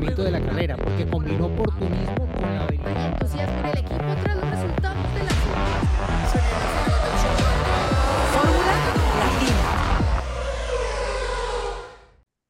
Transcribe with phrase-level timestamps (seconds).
[0.00, 3.12] funcionamiento de la carrera, porque combinó oportunismo con la habilidad.
[3.12, 5.30] entusiasmo en el equipo tras los resultados de la
[8.32, 8.74] Fórmula
[9.18, 9.56] Latina.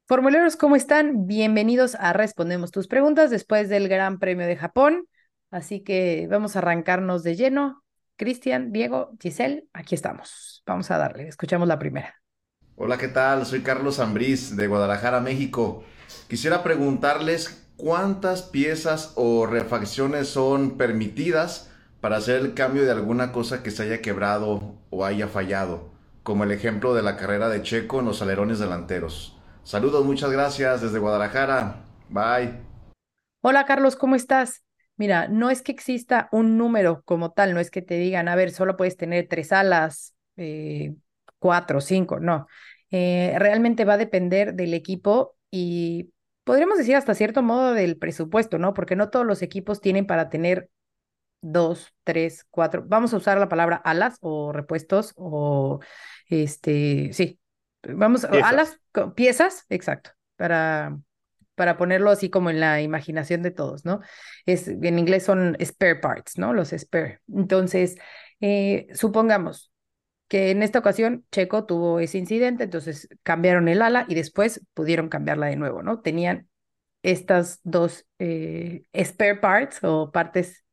[0.07, 1.27] Formuleros, ¿cómo están?
[1.27, 5.07] Bienvenidos a Respondemos tus preguntas después del Gran Premio de Japón.
[5.51, 7.83] Así que vamos a arrancarnos de lleno.
[8.17, 10.63] Cristian, Diego, Giselle, aquí estamos.
[10.67, 11.27] Vamos a darle.
[11.27, 12.15] Escuchamos la primera.
[12.77, 13.45] Hola, ¿qué tal?
[13.45, 15.85] Soy Carlos Ambriz de Guadalajara, México.
[16.31, 23.65] Quisiera preguntarles cuántas piezas o refacciones son permitidas para hacer el cambio de alguna cosa
[23.65, 25.91] que se haya quebrado o haya fallado,
[26.23, 29.37] como el ejemplo de la carrera de Checo en los alerones delanteros.
[29.65, 31.83] Saludos, muchas gracias desde Guadalajara.
[32.09, 32.61] Bye.
[33.41, 34.63] Hola, Carlos, ¿cómo estás?
[34.97, 38.37] Mira, no es que exista un número como tal, no es que te digan, a
[38.37, 40.95] ver, solo puedes tener tres alas, eh,
[41.41, 42.47] cuatro, cinco, no.
[42.93, 46.13] Eh, realmente va a depender del equipo y
[46.45, 48.75] podríamos decir hasta cierto modo del presupuesto, ¿no?
[48.75, 50.71] Porque no todos los equipos tienen para tener
[51.43, 55.81] dos, tres, cuatro, vamos a usar la palabra alas o repuestos o
[56.27, 57.39] este, sí,
[57.83, 58.51] vamos, Piezas.
[58.51, 58.81] alas,
[59.15, 60.99] piezas, exacto, para,
[61.55, 64.01] para ponerlo así como en la imaginación de todos, ¿no?
[64.47, 66.53] Es, en inglés son spare parts, ¿no?
[66.53, 67.21] Los spare.
[67.33, 67.97] Entonces,
[68.41, 69.70] eh, supongamos
[70.31, 75.09] que en esta ocasión Checo tuvo ese incidente, entonces cambiaron el ala y después pudieron
[75.09, 76.03] cambiarla de nuevo, ¿no?
[76.03, 76.49] Tenían
[77.03, 80.65] estas dos eh, spare parts o partes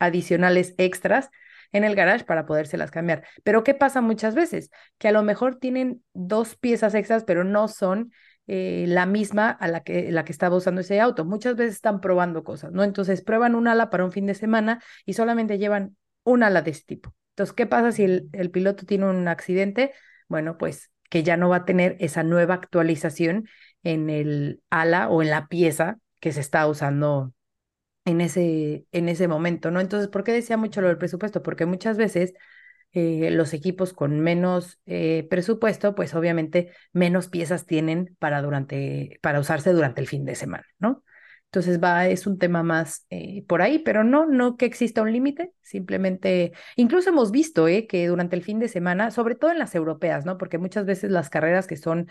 [0.00, 1.30] adicionales extras
[1.70, 3.24] en el garage para podérselas cambiar.
[3.44, 4.70] Pero ¿qué pasa muchas veces?
[4.98, 8.10] Que a lo mejor tienen dos piezas extras, pero no son
[8.48, 11.24] eh, la misma a la que, la que estaba usando ese auto.
[11.24, 12.82] Muchas veces están probando cosas, ¿no?
[12.82, 16.72] Entonces prueban un ala para un fin de semana y solamente llevan un ala de
[16.72, 17.15] ese tipo.
[17.36, 19.92] Entonces, ¿qué pasa si el, piloto tiene un accidente?
[20.26, 23.46] Bueno, pues que ya no va a tener esa nueva actualización
[23.82, 27.34] en el ala o en la pieza que se está usando
[28.06, 29.80] en ese, en ese momento, ¿no?
[29.80, 31.42] Entonces, ¿por qué decía mucho lo del presupuesto?
[31.42, 32.32] Porque muchas veces
[32.92, 39.40] eh, los equipos con menos eh, presupuesto, pues obviamente menos piezas tienen para, durante, para
[39.40, 41.04] usarse durante el fin de semana, ¿no?
[41.50, 45.12] Entonces va, es un tema más eh, por ahí, pero no, no que exista un
[45.12, 49.58] límite, simplemente, incluso hemos visto eh, que durante el fin de semana, sobre todo en
[49.58, 50.36] las europeas, ¿no?
[50.36, 52.08] Porque muchas veces las carreras que son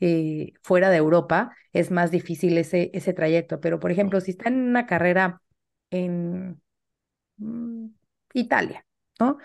[0.00, 4.48] eh, fuera de Europa es más difícil ese, ese trayecto, pero por ejemplo, si está
[4.48, 5.42] en una carrera
[5.90, 6.60] en
[7.38, 7.86] mm,
[8.34, 8.86] Italia,
[9.20, 9.38] ¿no?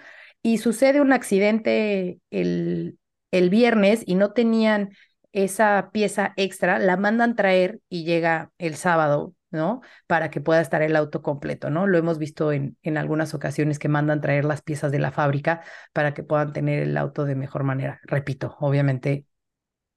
[0.44, 2.98] Y sucede un accidente el,
[3.32, 4.92] el viernes y no tenían
[5.34, 9.82] esa pieza extra, la mandan traer y llega el sábado, ¿no?
[10.08, 11.88] Para que pueda estar el auto completo, ¿no?
[11.88, 15.64] Lo hemos visto en, en algunas ocasiones que mandan traer las piezas de la fábrica
[15.94, 18.00] para que puedan tener el auto de mejor manera.
[18.04, 19.26] Repito, obviamente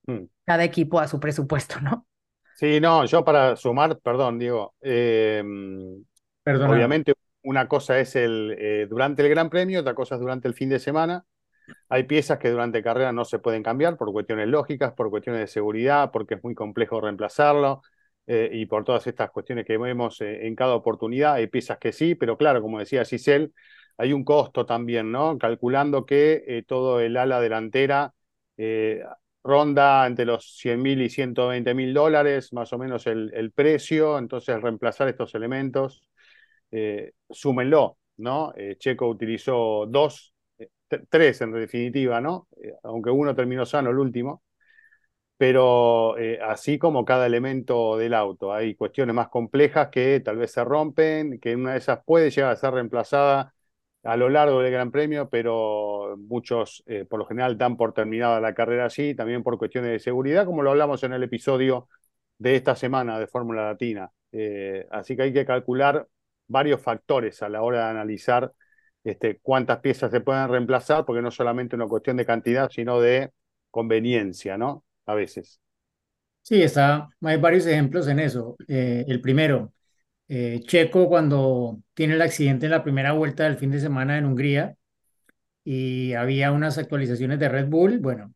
[0.09, 0.27] Mm.
[0.47, 2.07] cada equipo a su presupuesto, ¿no?
[2.55, 5.43] Sí, no, yo para sumar, perdón, Diego, eh,
[6.43, 6.79] Perdona.
[6.79, 10.55] obviamente una cosa es el eh, durante el Gran Premio, otra cosa es durante el
[10.55, 11.25] fin de semana.
[11.89, 15.47] Hay piezas que durante carrera no se pueden cambiar por cuestiones lógicas, por cuestiones de
[15.47, 17.83] seguridad, porque es muy complejo reemplazarlo
[18.27, 21.35] eh, y por todas estas cuestiones que vemos eh, en cada oportunidad.
[21.35, 23.51] Hay piezas que sí, pero claro, como decía Giselle,
[23.97, 25.39] hay un costo también, ¿no?
[25.39, 28.13] Calculando que eh, todo el ala delantera
[29.43, 34.19] ronda entre los 100 mil y 120 mil dólares, más o menos el, el precio.
[34.19, 36.09] Entonces, reemplazar estos elementos,
[36.71, 38.53] eh, súmenlo, ¿no?
[38.79, 40.34] Checo utilizó dos,
[41.09, 42.49] tres en definitiva, ¿no?
[42.63, 44.43] Eh, aunque uno terminó sano el último.
[45.37, 50.53] Pero eh, así como cada elemento del auto, hay cuestiones más complejas que tal vez
[50.53, 53.53] se rompen, que una de esas puede llegar a ser reemplazada
[54.05, 58.41] a lo largo del Gran Premio, pero muchos eh, por lo general dan por terminada
[58.41, 61.89] la carrera así, también por cuestiones de seguridad, como lo hablamos en el episodio
[62.39, 64.11] de esta semana de Fórmula Latina.
[64.91, 66.07] Así que hay que calcular
[66.49, 68.53] varios factores a la hora de analizar
[69.05, 73.01] este, cuántas piezas se pueden reemplazar, porque no es solamente una cuestión de cantidad, sino
[73.01, 73.31] de
[73.71, 74.85] conveniencia, ¿no?
[75.07, 75.61] A veces.
[76.43, 78.57] Sí, está, hay varios ejemplos en eso.
[78.69, 79.73] Eh, el primero,
[80.29, 84.27] eh, Checo cuando tiene el accidente en la primera vuelta del fin de semana en
[84.27, 84.77] Hungría
[85.65, 88.35] y había unas actualizaciones de Red Bull, bueno,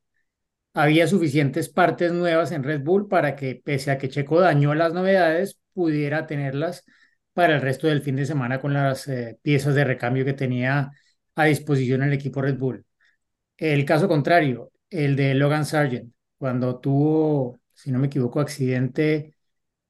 [0.74, 4.94] había suficientes partes nuevas en Red Bull para que pese a que Checo dañó las
[4.94, 6.84] novedades, pudiera tenerlas
[7.38, 10.90] para el resto del fin de semana con las eh, piezas de recambio que tenía
[11.36, 12.84] a disposición el equipo Red Bull.
[13.56, 19.36] El caso contrario, el de Logan Sargent, cuando tuvo, si no me equivoco, accidente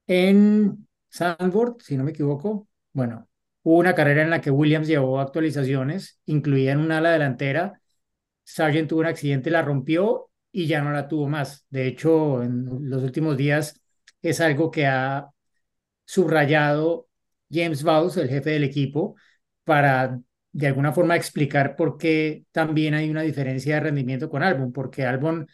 [0.07, 3.27] en Zandvoort, si no me equivoco, bueno,
[3.63, 7.81] hubo una carrera en la que Williams llevó actualizaciones, incluían un ala delantera,
[8.45, 11.65] Sargent tuvo un accidente, la rompió y ya no la tuvo más.
[11.71, 13.81] De hecho, en los últimos días
[14.21, 15.31] es algo que ha
[16.05, 17.08] subrayado
[17.51, 19.17] James Vowles, el jefe del equipo,
[19.65, 20.21] para
[20.53, 25.05] de alguna forma explicar por qué también hay una diferencia de rendimiento con Albon, porque
[25.05, 25.47] Albon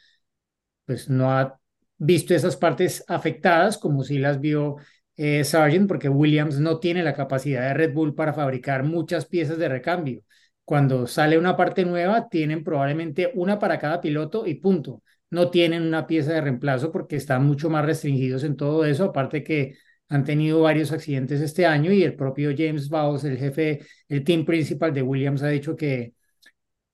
[0.84, 1.58] pues no ha
[1.98, 4.76] visto esas partes afectadas como si las vio
[5.16, 9.58] eh, Sargent, porque Williams no tiene la capacidad de Red Bull para fabricar muchas piezas
[9.58, 10.22] de recambio.
[10.64, 15.02] Cuando sale una parte nueva, tienen probablemente una para cada piloto y punto.
[15.30, 19.42] No tienen una pieza de reemplazo porque están mucho más restringidos en todo eso, aparte
[19.44, 19.76] que
[20.08, 24.44] han tenido varios accidentes este año y el propio James Bowles, el jefe, el team
[24.44, 26.14] principal de Williams, ha dicho que,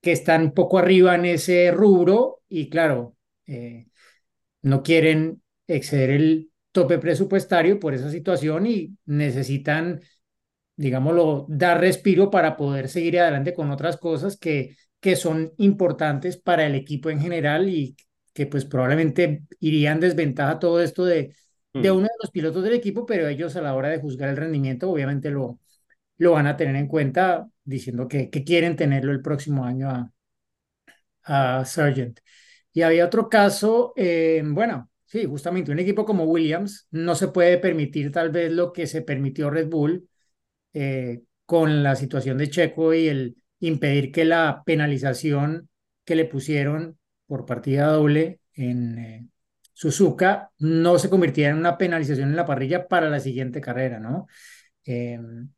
[0.00, 3.16] que están poco arriba en ese rubro y claro,
[3.46, 3.88] eh,
[4.62, 10.00] no quieren exceder el tope presupuestario por esa situación y necesitan,
[10.76, 16.66] digámoslo, dar respiro para poder seguir adelante con otras cosas que, que son importantes para
[16.66, 17.96] el equipo en general y
[18.32, 21.34] que pues probablemente irían desventaja todo esto de,
[21.72, 21.96] de mm.
[21.96, 24.90] uno de los pilotos del equipo, pero ellos a la hora de juzgar el rendimiento
[24.90, 25.58] obviamente lo,
[26.18, 30.12] lo van a tener en cuenta diciendo que, que quieren tenerlo el próximo año a,
[31.24, 32.20] a Sargent.
[32.72, 37.58] Y había otro caso, eh, bueno, sí, justamente un equipo como Williams no se puede
[37.58, 40.08] permitir tal vez lo que se permitió Red Bull
[40.72, 45.68] eh, con la situación de Checo y el impedir que la penalización
[46.04, 49.28] que le pusieron por partida doble en eh,
[49.80, 54.26] Suzuka no se convirtiera en una penalización en la parrilla para la siguiente carrera, ¿no?
[54.84, 55.48] Em,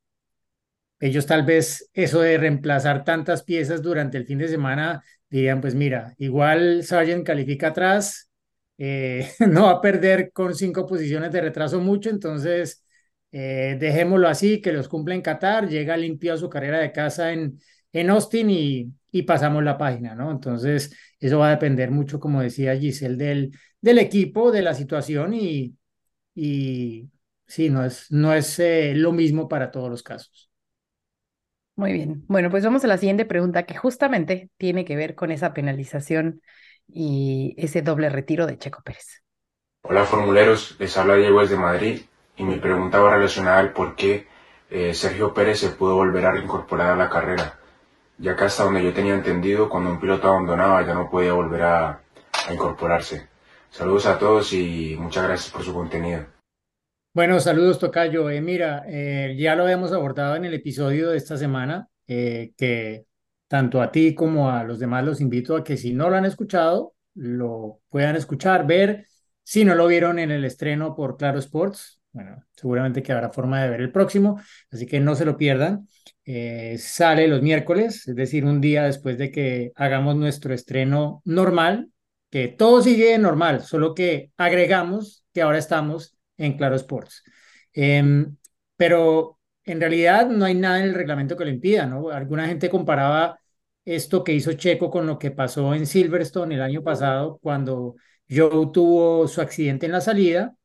[1.00, 5.74] ellos tal vez eso de reemplazar tantas piezas durante el fin de semana dirían, pues
[5.74, 8.30] mira, igual Sargent califica atrás,
[8.78, 12.84] eh, no va a perder con cinco posiciones de retraso mucho, entonces
[13.32, 17.32] eh, dejémoslo así, que los cumple en Qatar, llega limpio a su carrera de casa
[17.32, 17.58] en,
[17.92, 20.30] en Austin y, y pasamos la página, ¿no?
[20.30, 23.52] Entonces, eso va a depender mucho, como decía Giselle, del,
[23.82, 25.76] del equipo, de la situación y,
[26.34, 27.10] y
[27.46, 30.50] sí, no es, no es eh, lo mismo para todos los casos.
[31.76, 32.24] Muy bien.
[32.28, 36.42] Bueno, pues vamos a la siguiente pregunta que justamente tiene que ver con esa penalización
[36.86, 39.22] y ese doble retiro de Checo Pérez.
[39.82, 42.02] Hola formuleros, les habla Diego desde Madrid
[42.36, 44.26] y mi pregunta va relacionada al por qué
[44.70, 47.60] eh, Sergio Pérez se pudo volver a reincorporar a la carrera,
[48.18, 51.62] ya que hasta donde yo tenía entendido, cuando un piloto abandonaba ya no podía volver
[51.62, 52.02] a,
[52.48, 53.28] a incorporarse.
[53.72, 56.26] Saludos a todos y muchas gracias por su contenido.
[57.14, 58.28] Bueno, saludos Tocayo.
[58.28, 63.06] Eh, mira, eh, ya lo habíamos abordado en el episodio de esta semana, eh, que
[63.48, 66.26] tanto a ti como a los demás los invito a que si no lo han
[66.26, 69.06] escuchado, lo puedan escuchar, ver.
[69.42, 73.62] Si no lo vieron en el estreno por Claro Sports, bueno, seguramente que habrá forma
[73.62, 74.38] de ver el próximo,
[74.70, 75.88] así que no se lo pierdan.
[76.76, 81.91] sale los miércoles, es decir, un día después de que hagamos nuestro estreno normal,
[82.32, 87.22] que todo sigue normal, solo que agregamos que ahora estamos en Claro Sports.
[87.74, 88.36] Em,
[88.76, 92.08] pero en realidad no hay nada en el reglamento que lo impida, ¿no?
[92.10, 93.38] Alguna gente comparaba
[93.84, 97.96] esto que hizo Checo con lo que pasó en Silverstone el año pasado cuando
[98.30, 100.56] Joe tuvo su accidente en la salida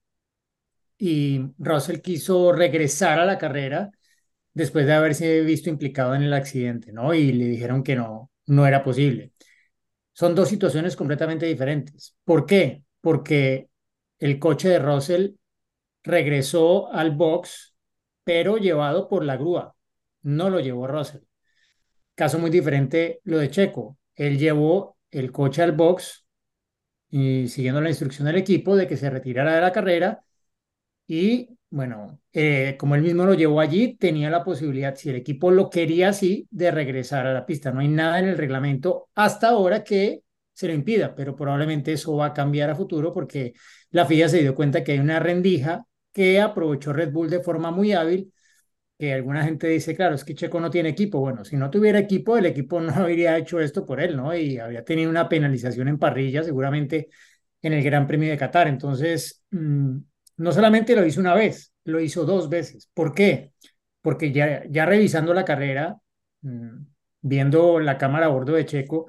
[0.98, 3.92] y Russell quiso regresar a la carrera
[4.54, 7.14] después de haberse visto implicado en el accidente, ¿no?
[7.14, 9.34] Y le dijeron que no, no era posible.
[10.18, 12.16] Son dos situaciones completamente diferentes.
[12.24, 12.82] ¿Por qué?
[13.02, 13.70] Porque
[14.18, 15.36] el coche de Russell
[16.02, 17.76] regresó al box,
[18.24, 19.76] pero llevado por la grúa.
[20.24, 21.22] No lo llevó Russell.
[22.16, 24.00] Caso muy diferente lo de Checo.
[24.16, 26.26] Él llevó el coche al box
[27.12, 30.24] siguiendo la instrucción del equipo de que se retirara de la carrera
[31.06, 35.52] y bueno, eh, como él mismo lo llevó allí, tenía la posibilidad, si el equipo
[35.52, 37.72] lo quería así, de regresar a la pista.
[37.72, 40.22] No hay nada en el reglamento hasta ahora que
[40.54, 43.54] se lo impida, pero probablemente eso va a cambiar a futuro porque
[43.92, 47.70] la FIA se dio cuenta que hay una rendija que aprovechó Red Bull de forma
[47.70, 48.34] muy hábil,
[48.98, 51.20] que alguna gente dice, claro, es que Checo no tiene equipo.
[51.20, 54.36] Bueno, si no tuviera equipo, el equipo no habría hecho esto por él, ¿no?
[54.36, 57.10] Y habría tenido una penalización en parrilla seguramente
[57.62, 58.68] en el Gran Premio de Qatar.
[58.68, 59.98] Entonces, mm,
[60.38, 62.90] no solamente lo hizo una vez, lo hizo dos veces.
[62.94, 63.54] ¿Por qué?
[64.02, 65.98] Porque ya, revisando la carrera,
[66.42, 66.86] mm,
[67.22, 69.08] viendo la cámara a bordo de Checo,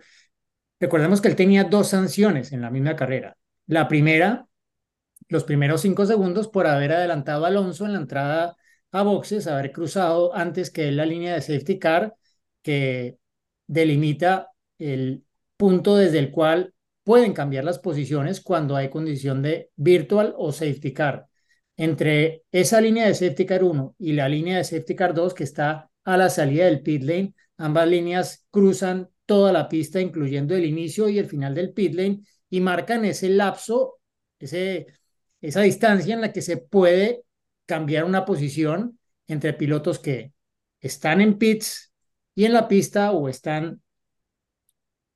[0.80, 3.36] recordemos que él tenía dos sanciones en la misma carrera.
[3.66, 4.48] La primera
[5.28, 8.56] los primeros cinco segundos por haber adelantado a Alonso en la entrada
[8.92, 12.14] a boxes, haber cruzado antes que la línea de safety car
[12.62, 13.18] que
[13.66, 15.24] delimita el
[15.56, 16.74] punto desde el cual
[17.08, 21.26] pueden cambiar las posiciones cuando hay condición de virtual o safety car.
[21.74, 25.44] Entre esa línea de safety car 1 y la línea de safety car 2 que
[25.44, 30.66] está a la salida del pit lane, ambas líneas cruzan toda la pista, incluyendo el
[30.66, 34.00] inicio y el final del pit lane, y marcan ese lapso,
[34.38, 34.88] ese
[35.40, 37.22] esa distancia en la que se puede
[37.64, 38.98] cambiar una posición
[39.28, 40.34] entre pilotos que
[40.78, 41.90] están en pits
[42.34, 43.80] y en la pista o están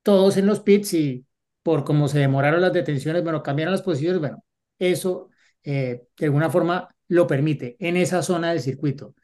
[0.02, 1.26] todos en los pits y
[1.62, 4.44] por cómo se demoraron las detenciones, bueno, cambiaron las posiciones, bueno,
[4.78, 5.30] eso
[5.64, 9.14] eh, de alguna forma lo permite en esa zona del circuito.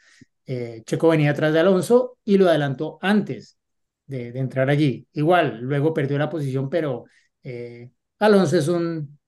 [0.46, 3.58] Eh, Checo venía atrás de Alonso y lo adelantó antes
[4.06, 5.06] de, entrar allí.
[5.12, 7.04] Igual, luego perdió la posición, pero
[7.42, 9.18] eh, Alonso es un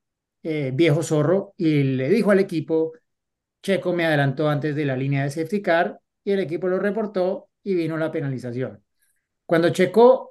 [0.42, 2.92] viejo zorro y le dijo al equipo,
[3.62, 7.50] Checo me adelantó antes de la línea de safety car y el equipo lo reportó
[7.62, 8.82] y vino la penalización.
[9.46, 10.29] Cuando Checo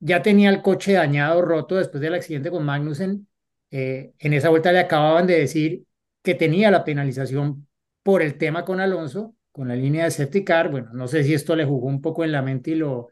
[0.00, 3.28] ya tenía el coche dañado, roto después del accidente con Magnussen,
[3.70, 5.84] eh, en esa vuelta le acababan de decir
[6.22, 7.68] que tenía la penalización
[8.02, 10.70] por el tema con Alonso, con la línea de safety car.
[10.70, 13.08] Bueno, no sé si esto le jugó un poco en la mente y lo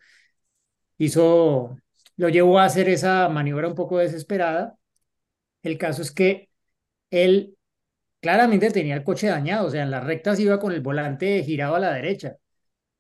[0.98, 1.76] hizo,
[2.16, 4.76] lo llevó a hacer esa maniobra un poco desesperada.
[5.62, 6.50] El caso es que
[7.10, 7.56] él
[8.20, 11.76] claramente tenía el coche dañado, o sea, en las rectas iba con el volante girado
[11.76, 12.36] a la derecha.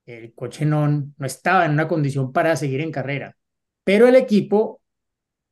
[0.06, 3.37] El coche no, no estaba en una condición para seguir en carrera.
[3.88, 4.82] Pero el equipo,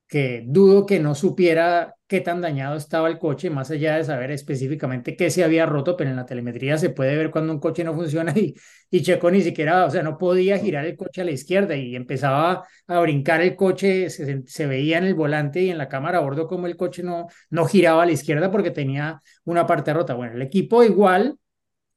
[0.08, 4.30] que dudo que no supiera qué tan dañado estaba el coche, más allá de saber
[4.30, 7.82] específicamente qué se había roto, pero en la telemetría se puede ver cuando un coche
[7.82, 8.54] no funciona y,
[8.90, 11.96] y Checo ni siquiera, o sea, no podía girar el coche a la izquierda y
[11.96, 16.20] empezaba a brincar el coche, se, veía en el volante y en la cámara a
[16.20, 20.12] bordo como el coche no, no giraba a la izquierda porque tenía una parte rota.
[20.12, 21.38] Bueno, el equipo igual,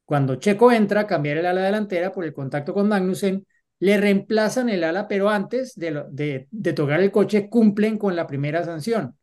[0.06, 3.46] cuando Checo entra a cambiar el ala delantera por el contacto con Magnussen,
[3.80, 8.64] le reemplazan el ala, pero antes de, de tocar el coche cumplen con la primera
[8.64, 9.16] sanción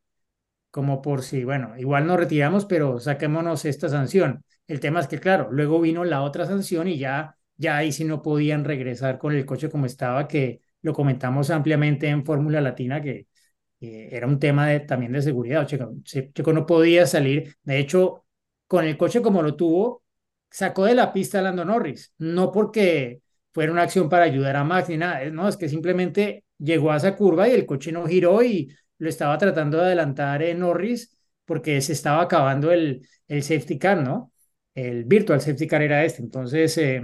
[0.71, 4.43] como por si, bueno, igual nos retiramos, pero saquémonos esta sanción.
[4.67, 8.03] El tema es que, claro, luego vino la otra sanción y ya, ya ahí sí
[8.05, 13.01] no podían regresar con el coche como estaba, que lo comentamos ampliamente en Fórmula Latina,
[13.01, 13.27] que
[13.79, 15.65] era un tema de, también de seguridad.
[15.65, 17.55] Checo, Checo no podía salir.
[17.63, 18.25] De hecho,
[18.67, 20.03] con el coche como lo tuvo,
[20.49, 23.21] sacó de la pista a Lando Norris, no porque
[23.57, 26.97] fuera una acción para ayudar a Max ni nada, no, es que simplemente llegó a
[26.97, 31.17] esa curva y el coche no giró y lo estaba tratando de adelantar en Norris
[31.43, 34.31] porque se estaba acabando el, el safety car, ¿no?
[34.75, 36.21] El virtual safety car era este.
[36.21, 37.01] Entonces, eh,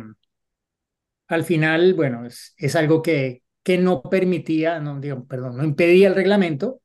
[1.28, 6.08] al final, bueno, es, es algo que, que no permitía, no, digo, perdón, no impedía
[6.08, 6.82] el reglamento.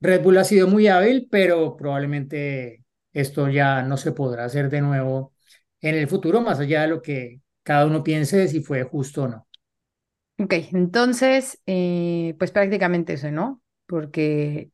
[0.00, 2.84] Red Bull ha sido muy hábil, pero probablemente
[3.14, 5.32] esto ya no se podrá hacer de nuevo
[5.80, 9.28] en el futuro, más allá de lo que cada uno piense si fue justo o
[9.28, 9.46] no.
[10.40, 13.62] Ok, entonces, eh, pues prácticamente eso, ¿no?
[13.88, 14.70] porque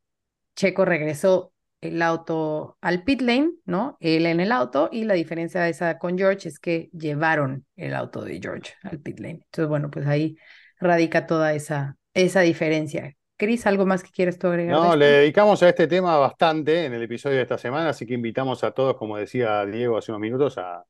[0.55, 3.97] Checo regresó el auto al pit lane, ¿no?
[3.99, 7.95] Él en el auto y la diferencia de esa con George es que llevaron el
[7.95, 9.41] auto de George al pit lane.
[9.45, 10.35] Entonces, bueno, pues ahí
[10.79, 13.13] radica toda esa, esa diferencia.
[13.37, 14.75] Cris, ¿algo más que quieres tú agregar?
[14.75, 18.13] No, le dedicamos a este tema bastante en el episodio de esta semana, así que
[18.13, 20.85] invitamos a todos, como decía Diego hace unos minutos, a,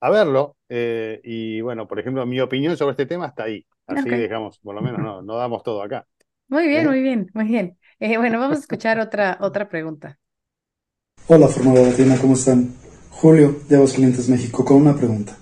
[0.00, 0.56] a verlo.
[0.68, 3.64] Eh, y bueno, por ejemplo, mi opinión sobre este tema está ahí.
[3.86, 6.06] Así dejamos, por lo menos no, no damos todo acá.
[6.48, 7.78] Muy bien, muy bien, muy bien.
[8.00, 10.18] Eh, bueno, vamos a escuchar otra, otra pregunta.
[11.26, 12.74] Hola, Fórmula Latina, ¿cómo están?
[13.10, 15.36] Julio, de Clientes México, con una pregunta.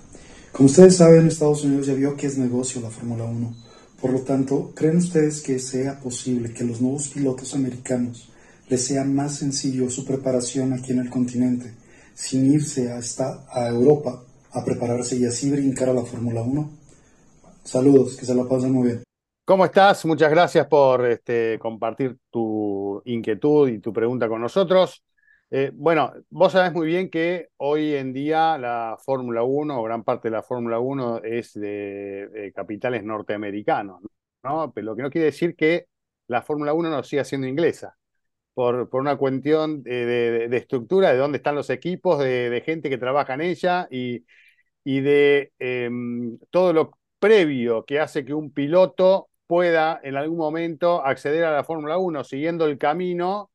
[0.51, 3.53] Como ustedes saben, Estados Unidos ya vio que es negocio la Fórmula 1.
[4.01, 8.31] Por lo tanto, ¿creen ustedes que sea posible que los nuevos pilotos americanos
[8.67, 11.73] les sea más sencillo su preparación aquí en el continente,
[12.13, 14.23] sin irse hasta a Europa
[14.57, 16.69] a prepararse y así brincar a la Fórmula 1?
[17.63, 19.03] Saludos, que se la pasen muy bien.
[19.45, 20.05] ¿Cómo estás?
[20.05, 25.03] Muchas gracias por este, compartir tu inquietud y tu pregunta con nosotros.
[25.49, 30.03] Eh, bueno, vos sabés muy bien que hoy en día la Fórmula 1 o gran
[30.03, 34.01] parte de la Fórmula 1 es de, capitales norteamericanos,
[34.43, 34.71] ¿no?
[34.73, 35.87] Pero lo que no quiere decir que
[36.27, 37.95] la Fórmula 1 no siga siendo inglesa,
[38.53, 43.35] por, por una cuestión de, estructura, de dónde están los equipos, de, gente que trabaja
[43.35, 44.25] en ella y,
[44.87, 51.05] y de em, todo lo previo que hace que un piloto pueda en algún momento
[51.05, 53.51] acceder a la Fórmula 1 siguiendo el camino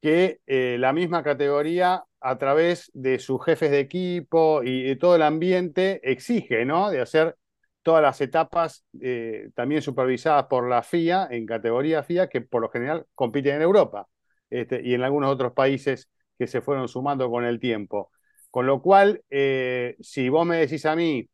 [0.00, 5.16] que eh, la misma categoría a través de sus jefes de equipo y de todo
[5.16, 6.88] el ambiente exige, ¿no?
[6.88, 7.36] De hacer
[7.82, 12.68] todas las etapas eh, también supervisadas por la FIA, en categoría FIA, que por lo
[12.70, 14.06] general compiten en Europa
[14.50, 16.08] este, y en algunos otros países
[16.38, 18.12] que se fueron sumando con el tiempo.
[18.54, 21.28] Con lo cual, eh, si vos me decís a mí,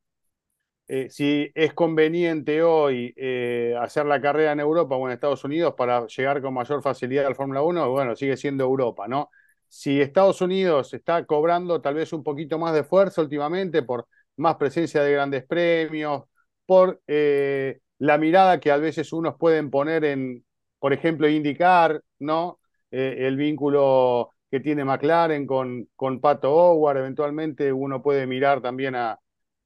[0.89, 5.75] eh, si es conveniente hoy eh, hacer la carrera en Europa o en Estados Unidos
[5.77, 9.29] para llegar con mayor facilidad al Fórmula 1, bueno, sigue siendo Europa, ¿no?
[9.69, 14.57] Si Estados Unidos está cobrando tal vez un poquito más de fuerza últimamente por más
[14.57, 16.25] presencia de grandes premios,
[16.65, 20.43] por la mirada que a veces unos pueden poner en,
[20.79, 22.61] por ejemplo, indicar, ¿no?
[22.91, 29.19] el vínculo que tiene McLaren con, con Pato Howard, eventualmente uno puede mirar también a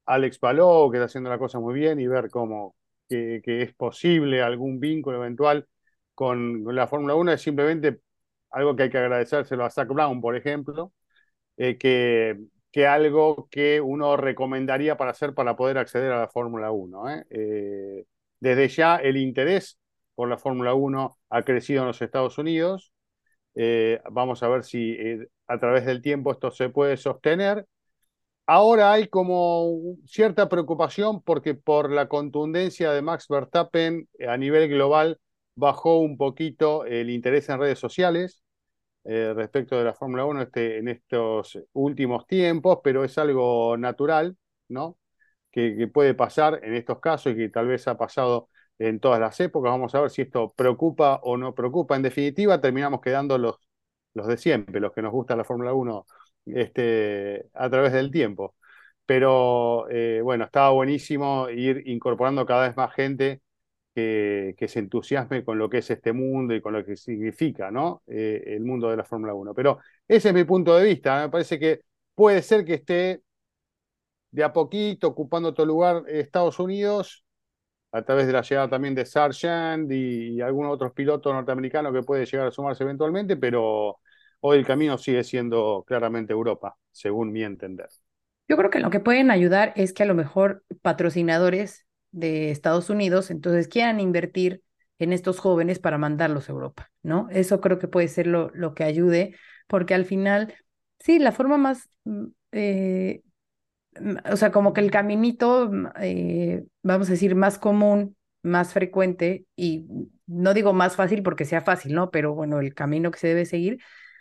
[0.05, 2.75] Alex Palou, que está haciendo la cosa muy bien, y ver cómo
[3.09, 5.67] que, es posible algún vínculo eventual
[6.13, 7.99] con, la Fórmula 1, es simplemente
[8.51, 10.93] algo que hay que agradecérselo a Zach Brown, por ejemplo,
[11.57, 12.37] eh, que,
[12.71, 17.09] que algo que uno recomendaría para hacer para poder acceder a la Fórmula 1.
[17.09, 17.25] ¿eh?
[17.29, 18.05] Eh,
[18.39, 19.79] desde ya el interés
[20.15, 22.91] por la Fórmula 1 ha crecido en los Estados Unidos.
[24.11, 24.97] Vamos a ver si
[25.47, 27.65] a través del tiempo esto se puede sostener.
[28.47, 35.19] Ahora hay como cierta preocupación porque por la contundencia de Max Verstappen a nivel global
[35.55, 38.43] bajó un poquito el interés en redes sociales
[39.05, 44.35] eh, respecto de la Fórmula 1 este, en estos últimos tiempos, pero es algo natural,
[44.67, 44.97] ¿no?
[45.51, 49.39] Que, puede pasar en estos casos y que tal vez ha pasado en todas las
[49.39, 49.71] épocas.
[49.71, 51.95] Vamos a ver si esto preocupa o no preocupa.
[51.95, 53.55] En definitiva, terminamos quedando los,
[54.13, 56.05] los de siempre, los que nos gusta la Fórmula 1
[56.45, 58.55] este, a través del tiempo.
[59.05, 63.41] Pero eh, bueno, estaba buenísimo ir incorporando cada vez más gente
[63.95, 68.03] que, se entusiasme con lo que es este mundo y con lo que significa ¿no?
[68.07, 69.53] Eh, el mundo de la Fórmula 1.
[69.53, 71.21] Pero ese es mi punto de vista.
[71.21, 71.81] Me parece que
[72.15, 73.21] puede ser que esté
[74.31, 77.24] de a poquito ocupando otro lugar Estados Unidos
[77.97, 82.03] a través de la llegada también de Sargent y, y algunos otros pilotos norteamericanos que
[82.03, 83.99] puede llegar a sumarse eventualmente, pero
[84.41, 87.89] hoy el camino sigue siendo claramente Europa, según mi entender.
[88.47, 92.89] Yo creo que lo que pueden ayudar es que a lo mejor patrocinadores de Estados
[92.89, 94.63] Unidos entonces quieran invertir
[94.99, 97.27] en estos jóvenes para mandarlos a Europa, ¿no?
[97.31, 99.35] Eso creo que puede ser lo, lo que ayude,
[99.67, 100.53] porque al final,
[100.99, 103.23] sí, la forma más, mm, eh,
[104.31, 109.87] o sea, como que el caminito, eh, vamos a decir, más común, más frecuente, y
[110.27, 112.11] no digo más fácil porque sea fácil, ¿no?
[112.11, 113.79] Pero bueno, el camino que se debe seguir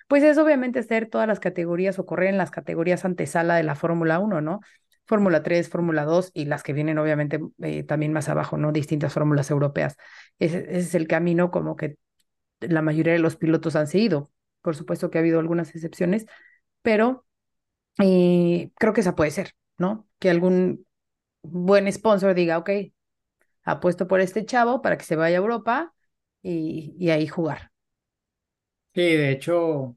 [0.09, 3.75] pues es obviamente ser todas las categorías o correr en las categorías antesala de la
[3.75, 4.61] Fórmula 1, ¿no?
[5.07, 8.73] Fórmula 3, Fórmula 2 y las que vienen obviamente eh, también más abajo, ¿no?
[8.73, 9.97] Distintas fórmulas europeas.
[10.39, 11.97] Ese, es el camino como que
[12.60, 14.30] la mayoría de los pilotos han seguido.
[14.63, 16.26] Por supuesto que ha habido algunas excepciones,
[16.82, 17.26] pero
[17.99, 20.08] eh, creo que esa puede ser, ¿no?
[20.19, 20.87] Que algún
[21.43, 22.71] buen sponsor diga, ok,
[23.65, 25.95] apuesto por este chavo para que se vaya a Europa
[26.43, 27.73] y, y ahí jugar.
[28.95, 29.97] Sí, de hecho,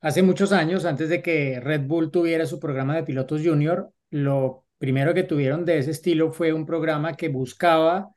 [0.00, 4.64] hace muchos años, antes de que Red Bull tuviera su programa de pilotos junior, lo
[4.78, 8.10] primero que tuvieron de ese estilo fue un programa que buscaba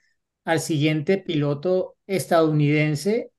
[0.46, 3.32] al siguiente piloto estadounidense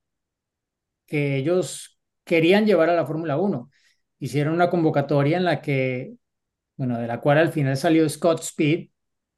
[1.07, 3.69] que ellos querían llevar a la Fórmula 1.
[4.19, 6.15] Hicieron una convocatoria en la que,
[6.79, 8.89] bueno, de la cual al final salió Scott Speed,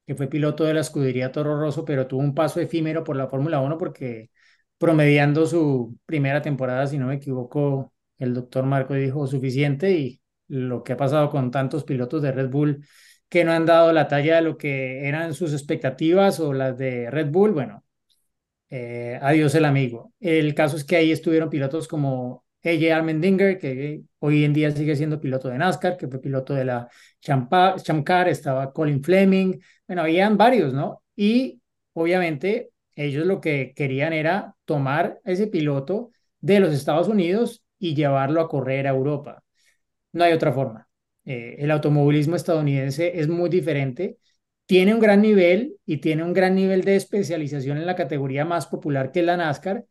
[0.06, 3.26] que fue piloto de la escudería Toro Rosso, pero tuvo un paso efímero por la
[3.28, 4.30] Fórmula 1 porque
[4.78, 10.84] promediando su primera temporada, si no me equivoco, el doctor Marco dijo suficiente y lo
[10.84, 12.86] que ha pasado con tantos pilotos de Red Bull
[13.28, 17.10] que no han dado la talla de lo que eran sus expectativas o las de
[17.10, 17.84] Red Bull, bueno,
[18.70, 20.12] eh, adiós el amigo.
[20.20, 24.96] El caso es que ahí estuvieron pilotos como AJ Armendinger, que hoy en día sigue
[24.96, 26.88] siendo piloto de NASCAR, que fue piloto de la
[27.20, 31.02] Chamcar, estaba Colin Fleming, bueno, habían varios, ¿no?
[31.16, 31.60] Y
[31.92, 38.40] obviamente ellos lo que querían era tomar ese piloto de los Estados Unidos y llevarlo
[38.40, 39.42] a correr a Europa.
[40.12, 40.88] No hay otra forma.
[41.24, 44.18] Eh, el automovilismo estadounidense es muy diferente.
[44.66, 48.66] Tiene un gran nivel y tiene un gran nivel de especialización en la categoría más
[48.66, 49.84] popular que es la NASCAR,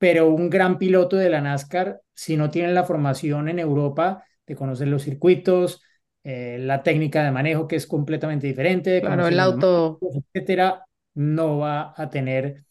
[0.00, 4.56] pero un gran piloto de la NASCAR, si no tiene la formación en Europa de
[4.56, 5.82] conocer los circuitos,
[6.24, 9.98] eh, la técnica de manejo que es completamente diferente, claro, el auto,
[10.32, 12.64] etcétera, no va a tener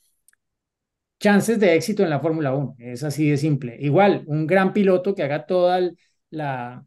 [1.19, 2.75] chances de éxito en la Fórmula 1.
[2.79, 3.77] Es así de simple.
[3.79, 5.87] Igual, un gran piloto que haga toda
[6.31, 6.83] la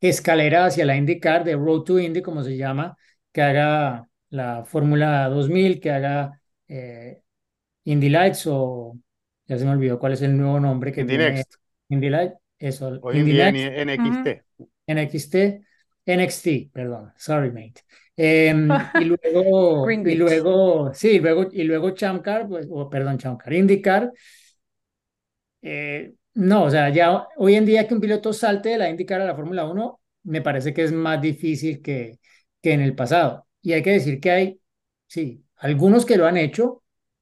[0.00, 2.96] escalera hacia la IndyCar, de Road to Indy, como se llama,
[3.30, 7.20] que haga la Fórmula 2000, que haga eh,
[7.84, 8.96] Indy Lights o
[9.50, 11.54] ya se me olvidó cuál es el nuevo nombre que Indy tiene Next.
[11.88, 13.00] Indy Light, eso.
[13.02, 14.28] O Indy, NXT.
[14.86, 15.34] NXT,
[16.06, 17.82] NXT, perdón, sorry mate.
[18.16, 18.68] Em,
[19.00, 24.12] y luego, y luego, sí, luego, y luego Chamcar, pues, o perdón, Chamcar, IndyCar.
[25.62, 29.20] Eh, no, o sea, ya hoy en día que un piloto salte de la IndyCar
[29.20, 32.20] a la Fórmula 1, me parece que es más difícil que,
[32.62, 33.48] que en el pasado.
[33.62, 34.60] Y hay que decir que hay,
[35.08, 36.79] sí, algunos que lo han hecho,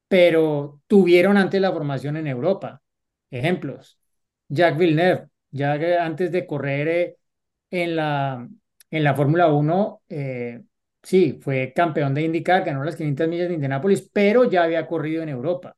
[0.09, 2.83] pero tuvieron antes la formación en Europa.
[3.31, 3.99] Ejemplos,
[4.49, 5.73] Jack Villeneuve, ya
[6.05, 7.17] antes de correr eh,
[7.71, 8.47] en la,
[8.91, 10.61] en la Fórmula 1, eh,
[11.03, 15.23] sí, fue campeón de IndyCar, ganó las 500 millas de Indianápolis, pero ya había corrido
[15.23, 15.75] en Europa.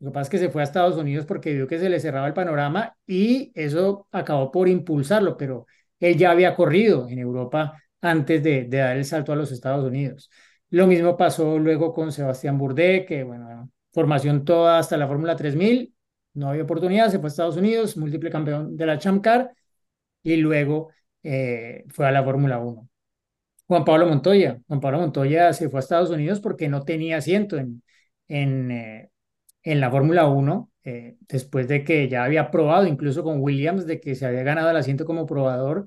[0.00, 2.00] Lo que pasa es que se fue a Estados Unidos porque vio que se le
[2.00, 5.66] cerraba el panorama y eso acabó por impulsarlo, pero
[6.00, 9.84] él ya había corrido en Europa antes de, de dar el salto a los Estados
[9.84, 10.30] Unidos.
[10.74, 15.94] Lo mismo pasó luego con Sebastián Bourdais, que bueno, formación toda hasta la Fórmula 3000,
[16.32, 19.52] no había oportunidad, se fue a Estados Unidos, múltiple campeón de la Champ Car
[20.24, 20.90] y luego
[21.22, 22.88] eh, fue a la Fórmula 1.
[23.68, 24.58] Juan Pablo Montoya.
[24.66, 27.84] Juan Pablo Montoya se fue a Estados Unidos porque no tenía asiento en,
[28.26, 29.10] en, eh,
[29.62, 34.00] en la Fórmula 1, eh, después de que ya había probado incluso con Williams de
[34.00, 35.86] que se había ganado el asiento como probador,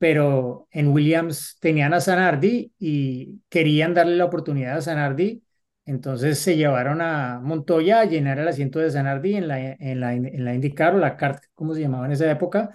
[0.00, 5.44] pero en Williams tenían a Zanardi y querían darle la oportunidad a Zanardi,
[5.84, 10.14] entonces se llevaron a Montoya a llenar el asiento de Zanardi en la, en la,
[10.14, 12.70] en la IndyCar o la CART, como se llamaba en esa época,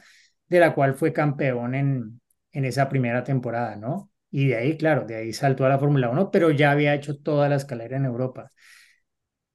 [0.49, 4.11] de la cual fue campeón en, en esa primera temporada, ¿no?
[4.29, 7.17] Y de ahí, claro, de ahí saltó a la Fórmula 1, pero ya había hecho
[7.17, 8.51] toda la escalera en Europa.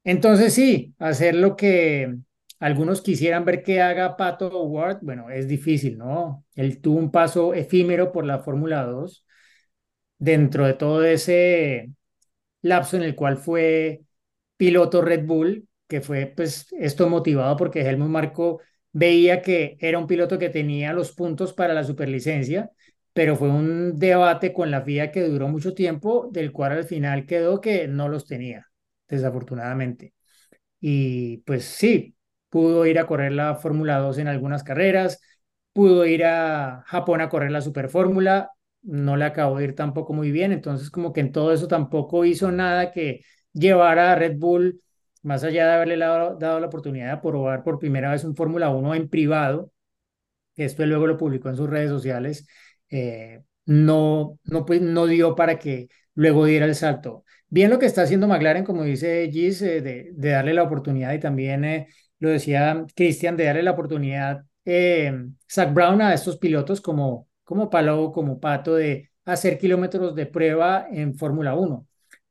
[0.05, 2.17] Entonces sí, hacer lo que
[2.61, 6.45] algunos quisieran ver que haga Pato Ward, bueno, es difícil, ¿no?
[6.55, 9.27] Él tuvo un paso efímero por la Fórmula 2
[10.19, 11.93] dentro de todo ese
[12.63, 14.03] lapso en el cual fue
[14.57, 18.61] piloto Red Bull, que fue pues esto motivado porque Helmut Marco
[18.93, 22.71] veía que era un piloto que tenía los puntos para la superlicencia,
[23.13, 27.27] pero fue un debate con la FIA que duró mucho tiempo, del cual al final
[27.27, 28.67] quedó que no los tenía,
[29.09, 30.15] desafortunadamente.
[30.81, 32.17] Y pues sí,
[32.51, 35.21] pudo ir a correr la Fórmula 2 en algunas carreras,
[35.73, 38.51] pudo ir a Japón a correr la Superfórmula,
[38.83, 42.25] no le acabó de ir tampoco muy bien, entonces como que en todo eso tampoco
[42.25, 44.83] hizo nada que llevara a Red Bull,
[45.23, 48.95] más allá de haberle dado, la oportunidad de probar por primera vez un Fórmula 1
[48.95, 49.73] en privado,
[50.55, 52.47] que esto luego lo publicó en sus redes sociales,
[52.91, 57.25] eh, no, no, pues, no dio para que luego diera el salto.
[57.49, 61.13] Bien lo que está haciendo McLaren, como dice Gis, eh, de, de, darle la oportunidad
[61.13, 61.89] y también eh,
[62.21, 64.45] lo decía Cristian, de darle la oportunidad
[65.51, 70.87] Zach Brown a estos pilotos como, como Palou, como Pato, de hacer kilómetros de prueba
[70.91, 71.87] en Fórmula 1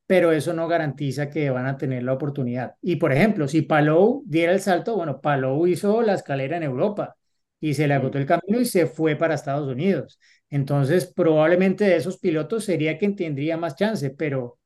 [0.10, 2.74] pero eso no garantiza que van a tener la oportunidad.
[2.82, 7.16] Y por ejemplo, si Palou diera el salto, bueno, Palou hizo la escalera en Europa
[7.60, 10.20] y se le agotó el camino y se fue para Estados Unidos.
[10.50, 14.58] Entonces, probablemente de esos pilotos sería quien tendría más chance, pero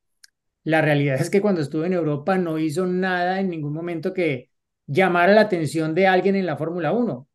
[0.63, 4.49] la realidad es que cuando estuvo en Europa no hizo nada en ningún momento que
[4.87, 7.27] llamara la atención de alguien en la Fórmula 1.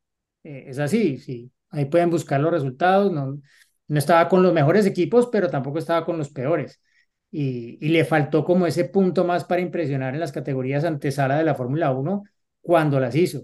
[0.44, 1.50] Eh, es así, sí.
[1.70, 3.12] Ahí pueden buscar los resultados.
[3.12, 3.40] No,
[3.88, 6.80] no estaba con los mejores equipos, pero tampoco estaba con los peores.
[7.30, 11.44] Y, y le faltó como ese punto más para impresionar en las categorías antesala de
[11.44, 12.24] la Fórmula 1
[12.61, 13.42] cuando las hizo.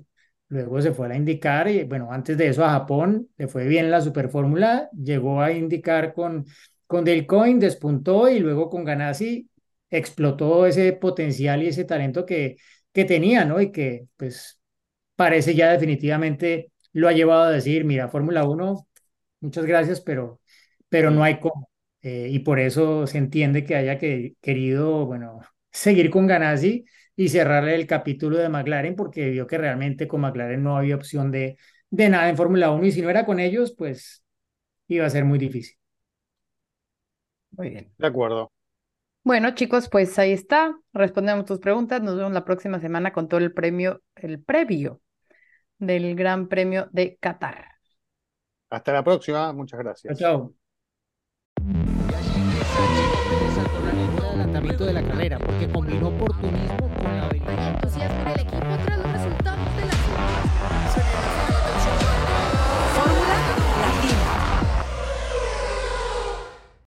[0.48, 3.90] Luego se fue a indicar y bueno, antes de eso a Japón le fue bien
[3.90, 6.44] la Super Fórmula, llegó a indicar con,
[6.86, 9.48] con Delcoin, despuntó y luego con Ganassi
[9.90, 12.56] explotó ese potencial y ese talento que,
[12.94, 13.60] que tenía, ¿no?
[13.62, 14.60] Y que pues
[15.16, 18.86] parece ya definitivamente lo ha llevado a decir, mira, Fórmula 1,
[19.40, 20.40] muchas gracias, pero,
[20.88, 21.70] pero no hay cómo.
[22.02, 25.40] Eh, y por eso se entiende que haya que, querido, bueno,
[25.72, 26.84] seguir con Ganassi
[27.16, 31.30] y cerrarle el capítulo de McLaren porque vio que realmente con McLaren no había opción
[31.30, 31.56] de,
[31.90, 34.24] de nada en Fórmula 1 y si no era con ellos, pues
[34.88, 35.76] iba a ser muy difícil.
[37.52, 37.90] Muy bien.
[37.98, 38.52] De acuerdo.
[39.24, 40.78] Bueno, chicos, pues ahí está.
[40.92, 42.02] Respondemos tus preguntas.
[42.02, 45.00] Nos vemos la próxima semana con todo el premio, el previo
[45.78, 47.72] del Gran Premio de Qatar.
[48.68, 49.52] Hasta la próxima.
[49.54, 50.18] Muchas gracias.
[50.18, 50.54] Chao.
[54.84, 54.84] adelantamiento